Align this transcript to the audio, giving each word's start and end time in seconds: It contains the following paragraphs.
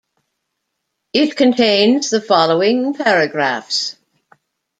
It 1.13 1.35
contains 1.37 2.09
the 2.09 2.21
following 2.21 2.95
paragraphs. 2.95 3.95